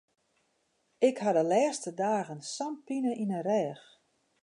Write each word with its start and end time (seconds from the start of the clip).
Ik 1.07 1.17
ha 1.23 1.31
de 1.37 1.43
lêste 1.53 1.91
dagen 2.03 2.41
sa'n 2.53 2.75
pine 2.85 3.11
yn 3.23 3.33
de 3.33 3.41
rêch. 3.49 3.85